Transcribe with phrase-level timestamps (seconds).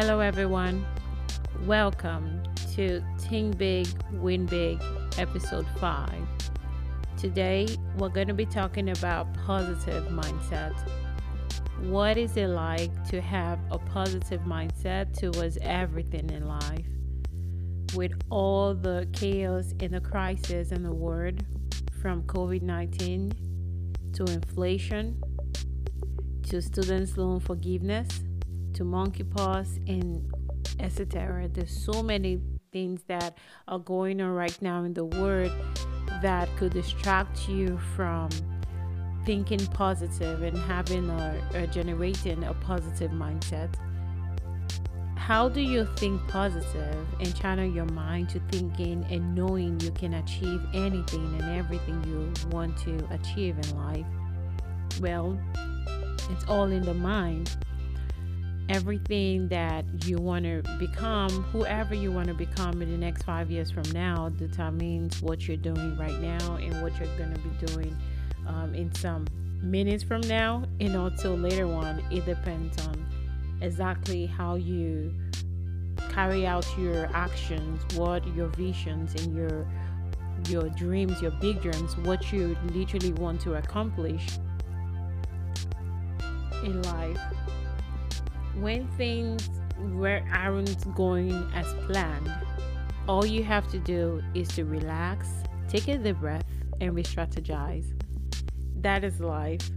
[0.00, 0.86] Hello, everyone.
[1.66, 2.44] Welcome
[2.76, 4.80] to Think Big, Win Big,
[5.18, 6.08] episode 5.
[7.16, 7.66] Today,
[7.96, 10.72] we're going to be talking about positive mindset.
[11.80, 16.86] What is it like to have a positive mindset towards everything in life?
[17.96, 21.44] With all the chaos and the crisis in the world,
[22.00, 23.32] from COVID 19
[24.12, 25.20] to inflation
[26.44, 28.20] to students' loan forgiveness
[28.78, 30.32] to monkeypox and
[30.78, 31.48] etc.
[31.48, 32.38] There's so many
[32.72, 35.50] things that are going on right now in the world
[36.22, 38.30] that could distract you from
[39.26, 43.74] thinking positive and having or generating a positive mindset.
[45.16, 50.14] How do you think positive and channel your mind to thinking and knowing you can
[50.14, 54.06] achieve anything and everything you want to achieve in life?
[55.00, 55.36] Well,
[56.30, 57.56] it's all in the mind
[58.68, 63.50] everything that you want to become, whoever you want to become in the next five
[63.50, 67.66] years from now, determines what you're doing right now and what you're going to be
[67.66, 67.96] doing
[68.46, 69.26] um, in some
[69.62, 72.02] minutes from now and also later on.
[72.10, 73.06] It depends on
[73.60, 75.14] exactly how you
[76.10, 79.66] carry out your actions, what your visions and your
[80.48, 84.24] your dreams, your big dreams, what you literally want to accomplish
[86.62, 87.18] in life
[88.56, 92.30] when things were aren't going as planned,
[93.08, 95.28] all you have to do is to relax,
[95.68, 96.44] take a deep breath,
[96.80, 97.86] and re-strategize.
[98.80, 99.70] That is life.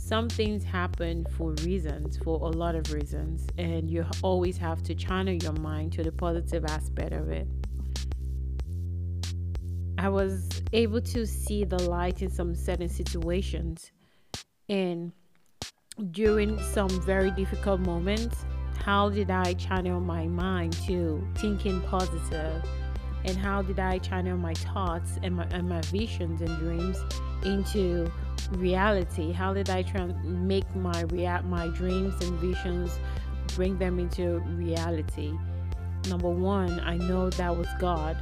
[0.00, 4.94] Some things happen for reasons, for a lot of reasons, and you always have to
[4.94, 7.46] channel your mind to the positive aspect of it.
[9.96, 13.92] I was able to see the light in some certain situations,
[14.68, 15.12] and
[16.00, 18.44] during some very difficult moments,
[18.84, 22.64] how did I channel my mind to thinking positive?
[23.24, 26.96] And how did I channel my thoughts and my, and my visions and dreams
[27.44, 28.10] into
[28.52, 29.32] reality?
[29.32, 32.98] How did I try make my rea- my dreams and visions
[33.54, 35.32] bring them into reality?
[36.08, 38.16] Number one, I know that was God.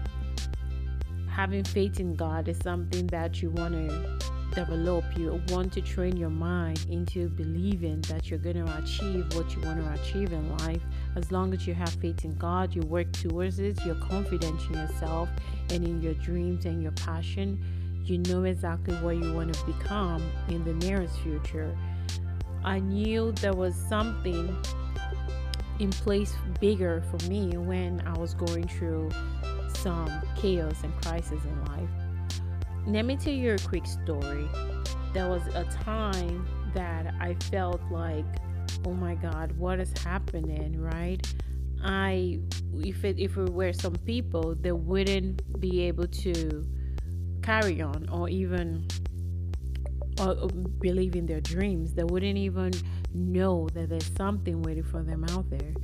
[1.39, 4.19] Having faith in God is something that you want to
[4.57, 9.55] develop, you want to train your mind into believing that you're going to achieve what
[9.55, 10.83] you want to achieve in life.
[11.15, 14.75] As long as you have faith in God, you work towards it, you're confident in
[14.79, 15.29] yourself
[15.71, 17.63] and in your dreams and your passion,
[18.05, 21.73] you know exactly what you want to become in the nearest future.
[22.65, 24.57] I knew there was something
[25.79, 29.11] in place bigger for me when I was going through
[29.83, 31.91] some chaos and crisis in life
[32.89, 34.49] let me tell you a quick story.
[35.13, 38.25] There was a time that I felt like,
[38.87, 41.21] oh my God, what is happening, right?
[41.85, 42.41] I,
[42.79, 46.67] if it, if it were some people, they wouldn't be able to
[47.43, 48.87] carry on or even
[50.19, 50.49] or
[50.81, 51.93] believe in their dreams.
[51.93, 52.73] They wouldn't even
[53.13, 55.75] know that there's something waiting for them out there.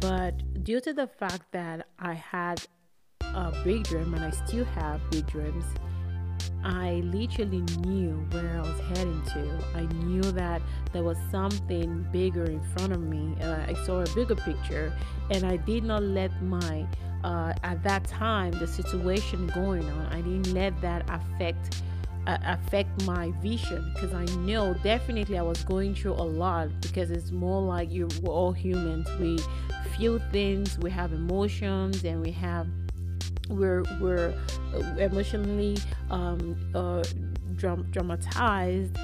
[0.00, 2.66] But due to the fact that I had
[3.34, 5.64] a big dream and I still have big dreams,
[6.64, 9.58] I literally knew where I was heading to.
[9.74, 10.62] I knew that
[10.92, 13.36] there was something bigger in front of me.
[13.42, 14.92] Uh, I saw a bigger picture,
[15.30, 16.86] and I did not let my,
[17.22, 21.82] uh, at that time, the situation going on, I didn't let that affect.
[22.26, 27.10] Uh, affect my vision because I know definitely I was going through a lot because
[27.10, 29.38] it's more like you we're all humans we
[29.94, 32.66] feel things we have emotions and we have
[33.48, 34.34] we're we're
[34.98, 35.76] emotionally
[36.10, 37.02] um, uh,
[37.56, 38.96] dram- dramatized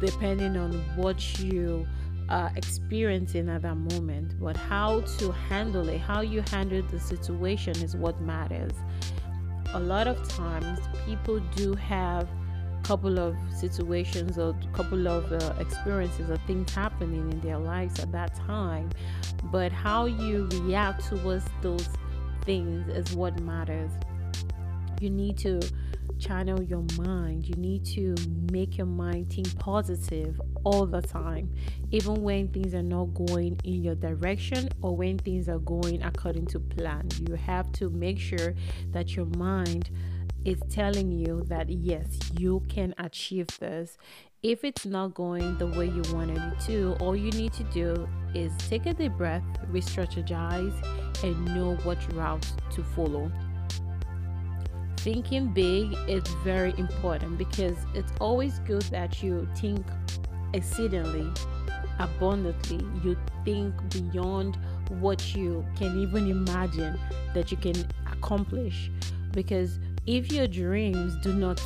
[0.00, 1.86] depending on what you
[2.28, 4.38] are experiencing at that moment.
[4.40, 8.72] But how to handle it how you handle the situation is what matters.
[9.74, 12.28] A lot of times people do have
[12.78, 17.58] a couple of situations or a couple of uh, experiences or things happening in their
[17.58, 18.90] lives at that time.
[19.44, 21.88] But how you react towards those
[22.44, 23.92] things is what matters.
[25.00, 25.60] You need to
[26.18, 27.48] channel your mind.
[27.48, 28.14] You need to
[28.52, 31.52] make your mind think positive all the time,
[31.90, 36.46] even when things are not going in your direction or when things are going according
[36.46, 37.08] to plan.
[37.28, 38.54] You have to make sure
[38.92, 39.90] that your mind
[40.44, 43.96] is telling you that yes, you can achieve this.
[44.42, 48.08] If it's not going the way you wanted it to, all you need to do
[48.34, 50.74] is take a deep breath, re strategize,
[51.22, 53.30] and know what route to follow.
[54.96, 59.86] Thinking big is very important because it's always good that you think
[60.54, 61.30] exceedingly
[62.00, 64.58] abundantly, you think beyond
[64.98, 66.98] what you can even imagine
[67.32, 67.76] that you can
[68.10, 68.90] accomplish
[69.30, 71.60] because if your dreams do not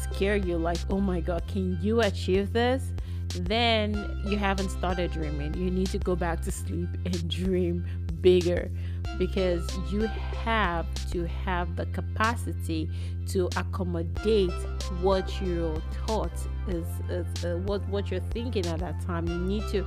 [0.00, 2.92] scare you like oh my god can you achieve this?
[3.40, 5.54] then you haven't started dreaming.
[5.54, 7.84] You need to go back to sleep and dream
[8.20, 8.70] bigger
[9.18, 10.02] because you
[10.44, 12.88] have to have the capacity
[13.28, 14.52] to accommodate
[15.00, 16.32] what your thought
[16.68, 19.26] is, is uh, what what you're thinking at that time.
[19.26, 19.86] You need to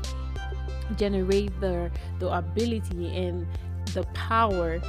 [0.96, 3.48] generate the the ability and
[3.94, 4.81] the power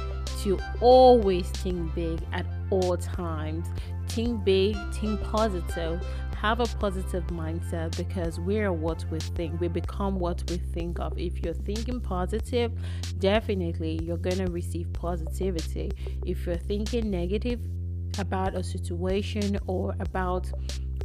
[0.47, 3.67] to always think big at all times
[4.09, 6.01] think big think positive
[6.41, 9.59] have a positive mindset because we're what we think.
[9.59, 11.17] We become what we think of.
[11.17, 12.71] If you're thinking positive,
[13.17, 15.91] definitely you're going to receive positivity.
[16.25, 17.59] If you're thinking negative
[18.19, 20.47] about a situation or about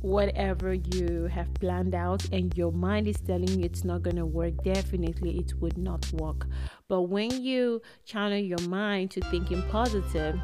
[0.00, 4.26] whatever you have planned out and your mind is telling you it's not going to
[4.26, 6.46] work, definitely it would not work.
[6.88, 10.38] But when you channel your mind to thinking positive,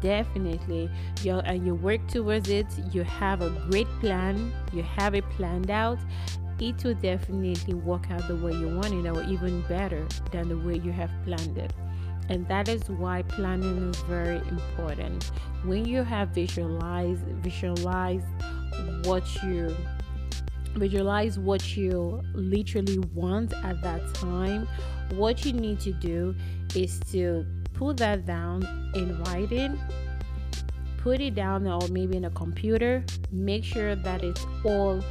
[0.00, 0.90] definitely
[1.22, 5.70] you and you work towards it you have a great plan you have it planned
[5.70, 5.98] out
[6.60, 10.58] it will definitely work out the way you want it or even better than the
[10.58, 11.72] way you have planned it
[12.28, 15.30] and that is why planning is very important
[15.64, 18.24] when you have visualized visualize
[19.04, 19.74] what you
[20.74, 24.68] visualize what you literally want at that time
[25.10, 26.34] what you need to do
[26.74, 28.62] is to put that down
[28.94, 29.78] in writing
[30.98, 35.02] put it down or maybe in a computer make sure that it's all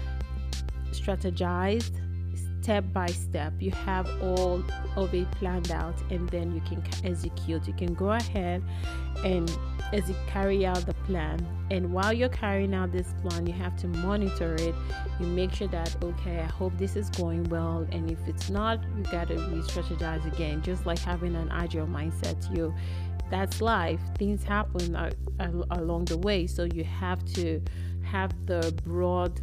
[0.92, 2.02] strategized
[2.68, 4.62] step by step you have all
[4.98, 7.66] of it planned out and then you can execute.
[7.66, 8.62] You can go ahead
[9.24, 9.50] and
[9.94, 11.40] as you carry out the plan.
[11.72, 14.76] And while you're carrying out this plan you have to monitor it.
[15.18, 18.84] You make sure that okay i hope this is going well and if it's not
[18.98, 20.62] you got to re-strategize again.
[20.62, 22.76] Just like having an agile mindset you
[23.32, 24.02] that's life.
[24.18, 24.94] Things happen
[25.72, 27.62] along the way so you have to
[28.04, 29.40] have the broad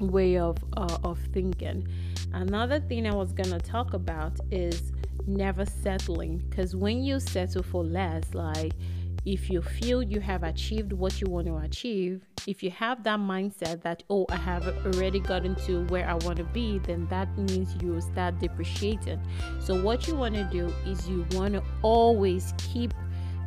[0.00, 1.86] way of uh, of thinking
[2.32, 4.92] another thing i was to talk about is
[5.26, 8.72] never settling because when you settle for less like
[9.26, 13.20] if you feel you have achieved what you want to achieve, if you have that
[13.20, 17.36] mindset that, oh, I have already gotten to where I want to be, then that
[17.36, 19.20] means you start depreciating.
[19.60, 22.94] So, what you want to do is you want to always keep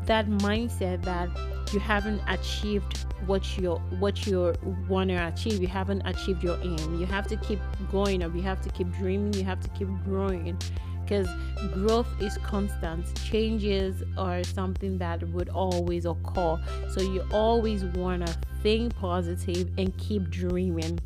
[0.05, 1.29] that mindset that
[1.73, 4.53] you haven't achieved what you what you
[4.87, 5.61] want to achieve.
[5.61, 6.99] You haven't achieved your aim.
[6.99, 7.59] You have to keep
[7.91, 8.35] going up.
[8.35, 9.33] You have to keep dreaming.
[9.33, 10.57] You have to keep growing.
[11.03, 11.27] Because
[11.73, 13.05] growth is constant.
[13.23, 16.59] Changes are something that would always occur.
[16.89, 20.99] So you always want to think positive and keep dreaming.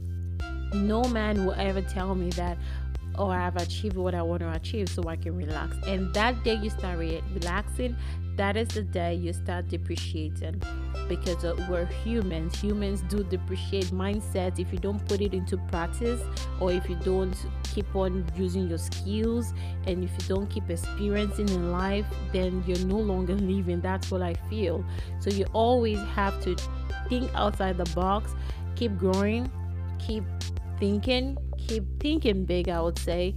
[0.73, 2.57] No man will ever tell me that
[3.17, 5.75] oh i've achieved what i want to achieve so i can relax.
[5.87, 7.95] And that day you start re- relaxing
[8.37, 10.61] that is the day you start depreciating
[11.07, 12.59] because uh, we're humans.
[12.59, 16.21] Humans do depreciate mindset if you don't put it into practice
[16.59, 19.53] or if you don't keep on using your skills
[19.87, 23.81] and if you don't keep experiencing in life, then you're no longer living.
[23.81, 24.83] That's what I feel.
[25.19, 26.55] So you always have to
[27.07, 28.33] think outside the box,
[28.75, 29.49] keep growing,
[29.99, 30.23] keep
[30.79, 33.35] thinking, keep thinking big, I would say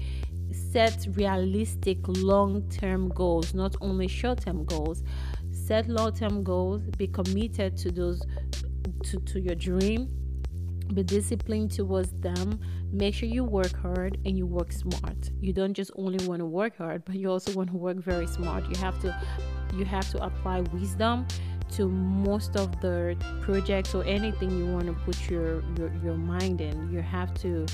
[0.59, 5.03] set realistic long term goals, not only short term goals.
[5.51, 8.23] Set long term goals, be committed to those
[9.05, 10.09] to, to your dream,
[10.95, 12.61] be disciplined towards them.
[12.91, 15.31] Make sure you work hard and you work smart.
[15.41, 18.27] You don't just only want to work hard, but you also want to work very
[18.27, 18.65] smart.
[18.69, 19.15] You have to
[19.75, 21.27] you have to apply wisdom
[21.73, 26.63] to most of the projects or anything you want to put your, your your mind
[26.63, 27.67] in you have to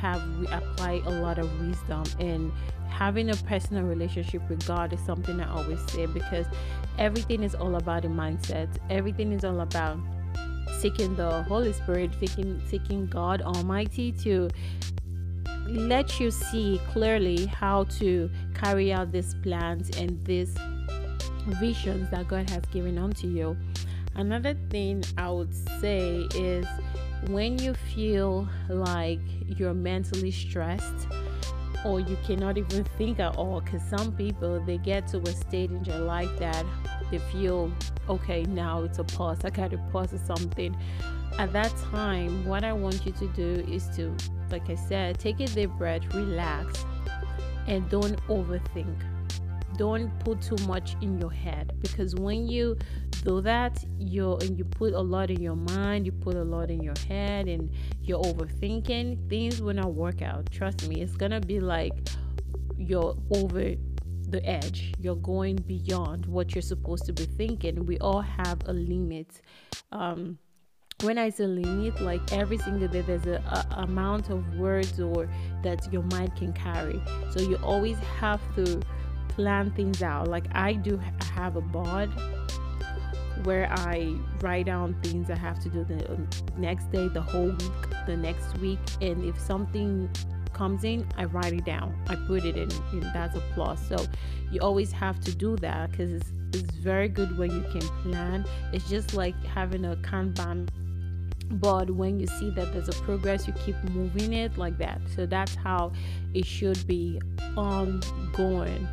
[0.00, 2.50] have we applied a lot of wisdom and
[2.88, 6.46] having a personal relationship with God is something I always say because
[6.98, 8.68] everything is all about the mindset.
[8.88, 9.98] Everything is all about
[10.80, 14.48] seeking the Holy Spirit, seeking seeking God Almighty to
[15.66, 20.56] let you see clearly how to carry out these plans and these
[21.60, 23.56] visions that God has given unto you.
[24.14, 26.66] Another thing I would say is
[27.28, 31.08] when you feel like you're mentally stressed
[31.84, 35.70] or you cannot even think at all because some people they get to a stage
[35.70, 36.64] in their life that
[37.10, 37.72] they feel
[38.08, 39.38] okay now it's a pause.
[39.44, 40.76] I gotta pause or something.
[41.38, 44.14] At that time what i want you to do is to
[44.50, 46.84] like i said take a deep breath relax
[47.66, 48.96] and don't overthink.
[49.76, 52.76] Don't put too much in your head because when you
[53.24, 56.70] do that you and you put a lot in your mind you put a lot
[56.70, 57.70] in your head and
[58.02, 61.92] you're overthinking things will not work out trust me it's gonna be like
[62.78, 63.74] you're over
[64.30, 64.94] the edge.
[64.98, 67.86] You're going beyond what you're supposed to be thinking.
[67.86, 69.40] We all have a limit.
[69.92, 70.38] Um,
[71.02, 75.28] when I say limit, like every single day, there's a, a, amount of words or
[75.62, 77.00] that your mind can carry.
[77.30, 78.80] So you always have to
[79.28, 80.28] plan things out.
[80.28, 81.00] Like I do
[81.34, 82.10] have a board
[83.44, 87.48] where I write down things I have to do the um, next day, the whole
[87.48, 90.08] week, the next week, and if something
[90.52, 91.94] comes in, I write it down.
[92.08, 92.68] I put it in.
[93.12, 93.86] that's a plus.
[93.88, 93.96] So
[94.50, 98.44] you always have to do that because it's, it's very good when you can plan.
[98.72, 100.68] It's just like having a Kanban
[101.52, 105.26] but when you see that there's a progress you keep moving it like that so
[105.26, 105.92] that's how
[106.32, 107.20] it should be
[107.56, 108.86] ongoing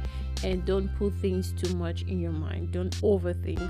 [0.44, 3.62] and don't put things too much in your mind don't overthink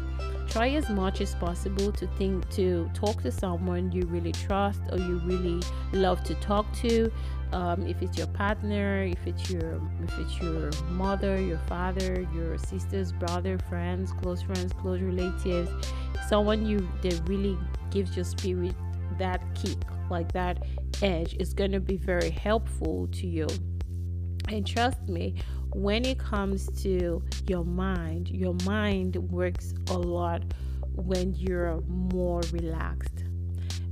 [0.49, 4.97] try as much as possible to think to talk to someone you really trust or
[4.97, 5.61] you really
[5.93, 7.11] love to talk to.
[7.53, 12.57] Um, if it's your partner if it's your if it's your mother your father your
[12.57, 15.71] sisters brother friends close friends close relatives
[16.27, 17.57] someone you that really
[17.89, 18.75] gives your spirit
[19.17, 19.77] that kick
[20.09, 20.63] like that
[21.01, 23.47] edge is going to be very helpful to you.
[24.49, 25.35] And trust me
[25.77, 30.41] when it comes to your mind your mind works a lot
[30.95, 33.23] when you're more relaxed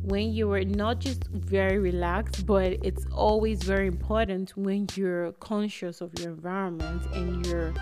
[0.06, 6.00] when you are not just very relaxed, but it's always very important when you're conscious
[6.00, 7.74] of your environment and your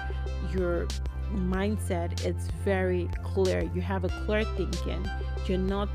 [0.53, 0.87] your
[1.33, 3.69] mindset it's very clear.
[3.75, 5.05] You have a clear thinking.
[5.47, 5.89] You're not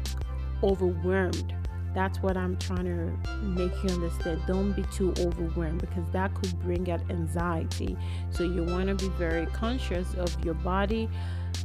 [0.62, 1.54] overwhelmed.
[1.98, 4.40] That's what I'm trying to make you understand.
[4.46, 7.96] Don't be too overwhelmed because that could bring out anxiety.
[8.30, 11.08] So you want to be very conscious of your body,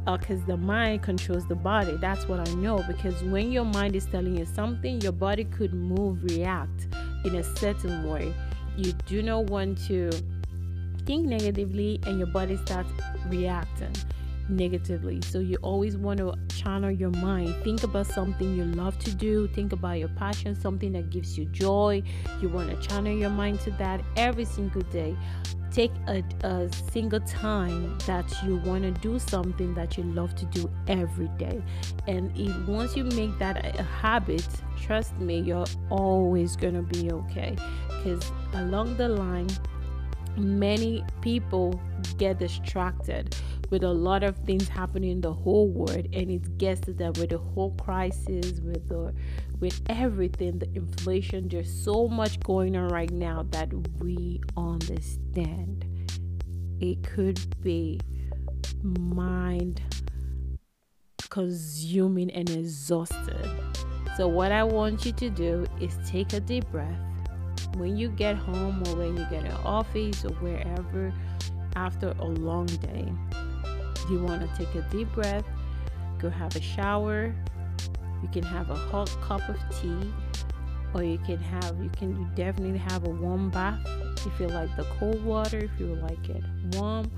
[0.04, 1.96] because uh, the mind controls the body.
[2.00, 2.82] That's what I know.
[2.88, 6.88] Because when your mind is telling you something, your body could move, react
[7.24, 8.34] in a certain way.
[8.76, 10.10] You do not want to
[11.06, 12.90] think negatively, and your body starts
[13.28, 13.94] reacting
[14.48, 15.20] negatively.
[15.22, 17.54] So you always want to channel your mind.
[17.62, 19.48] Think about something you love to do.
[19.48, 22.02] Think about your passion, something that gives you joy.
[22.40, 25.16] You want to channel your mind to that every single day
[25.74, 30.44] take a, a single time that you want to do something that you love to
[30.46, 31.60] do every day
[32.06, 34.46] and if once you make that a habit
[34.80, 37.56] trust me you're always going to be okay
[37.88, 39.48] because along the line
[40.36, 41.80] many people
[42.18, 43.34] get distracted
[43.70, 47.16] with a lot of things happening in the whole world and it gets to that
[47.18, 49.12] with the whole crisis with the
[49.60, 55.84] with everything the inflation there's so much going on right now that we understand.
[56.80, 58.00] It could be
[58.82, 59.80] mind
[61.30, 63.50] consuming and exhausted.
[64.16, 67.00] So what i want you to do is take a deep breath.
[67.76, 71.12] When you get home or when you get an office or wherever
[71.74, 73.12] after a long day
[74.10, 75.44] you want to take a deep breath?
[76.18, 77.34] Go have a shower.
[78.22, 80.12] You can have a hot cup of tea
[80.94, 83.80] or you can have you can you definitely have a warm bath
[84.24, 86.42] if you like the cold water if you like it
[86.72, 87.10] warm.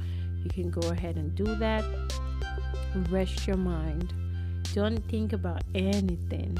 [0.42, 1.84] You can go ahead and do that.
[3.10, 4.12] Rest your mind.
[4.74, 6.56] Don't think about anything.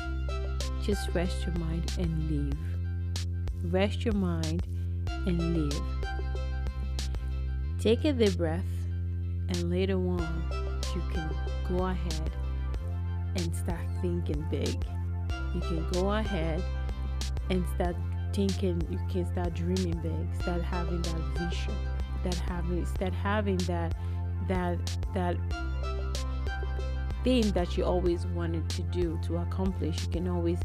[0.83, 3.73] Just rest your mind and leave.
[3.73, 4.67] Rest your mind
[5.09, 5.83] and live.
[7.81, 8.65] Take a deep breath,
[9.49, 11.31] and later on, you can
[11.69, 12.31] go ahead
[13.37, 14.85] and start thinking big.
[15.55, 16.63] You can go ahead
[17.51, 17.97] and start
[18.33, 21.75] thinking, you can start dreaming big, start having that vision,
[22.25, 23.95] that having, start having that,
[24.49, 24.79] that,
[25.15, 25.37] that
[27.25, 30.03] thing that you always wanted to do to accomplish.
[30.05, 30.59] You can always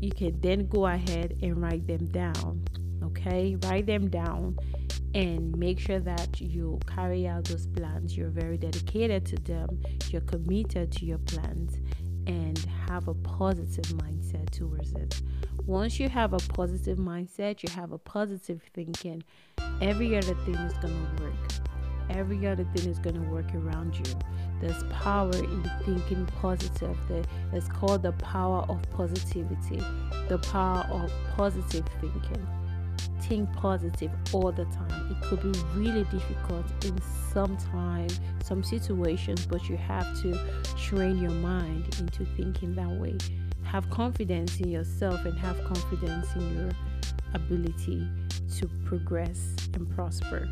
[0.00, 2.64] you can then go ahead and write them down.
[3.02, 4.56] Okay, write them down
[5.14, 8.16] and make sure that you carry out those plans.
[8.16, 11.78] You're very dedicated to them, you're committed to your plans,
[12.26, 15.20] and have a positive mindset towards it.
[15.66, 19.22] Once you have a positive mindset, you have a positive thinking,
[19.80, 21.60] every other thing is going to work
[22.10, 24.14] every other thing is going to work around you.
[24.60, 26.98] There's power in thinking positive.
[27.52, 29.80] It's called the power of positivity,
[30.28, 32.46] the power of positive thinking.
[33.22, 35.10] Think positive all the time.
[35.10, 37.00] It could be really difficult in
[37.32, 38.08] some time,
[38.42, 40.38] some situations, but you have to
[40.76, 43.16] train your mind into thinking that way.
[43.64, 46.70] Have confidence in yourself and have confidence in your
[47.34, 48.08] ability
[48.56, 50.48] to progress and prosper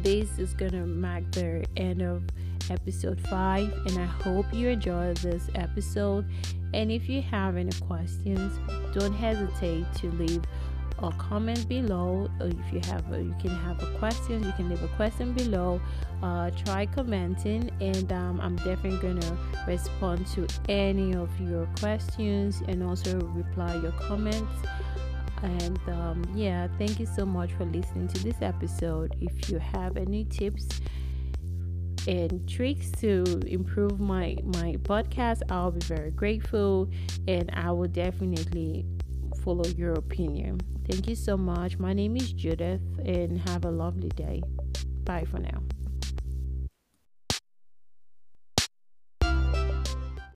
[0.00, 2.22] this is gonna mark the end of
[2.70, 6.24] episode 5 and i hope you enjoyed this episode
[6.72, 8.58] and if you have any questions
[8.94, 10.42] don't hesitate to leave
[11.02, 12.30] a comment below.
[12.40, 14.42] If you have, a, you can have a question.
[14.42, 15.80] You can leave a question below.
[16.22, 22.82] Uh, try commenting, and um, I'm definitely gonna respond to any of your questions and
[22.82, 24.52] also reply your comments.
[25.42, 29.16] And um, yeah, thank you so much for listening to this episode.
[29.20, 30.80] If you have any tips
[32.06, 36.88] and tricks to improve my my podcast, I'll be very grateful,
[37.26, 38.86] and I will definitely
[39.42, 40.60] follow your opinion.
[40.88, 41.78] Thank you so much.
[41.78, 44.42] My name is Judith, and have a lovely day.
[45.04, 45.62] Bye for now.